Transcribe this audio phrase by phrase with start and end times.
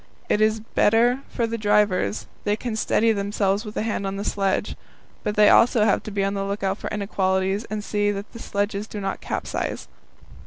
[0.29, 4.23] It is better for the drivers, they can steady themselves with a hand on the
[4.25, 4.75] sledge.
[5.23, 8.39] But they also have to be on the lookout for inequalities, and see that the
[8.39, 9.87] sledges do not capsize.